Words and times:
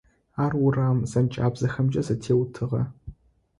Ар 0.43 0.53
урам 0.65 0.97
зэнкӏабзэхэмкӏэ 1.11 2.01
зэтеутыгъэ. 2.07 2.81